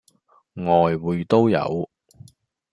[0.55, 1.87] 外滙都有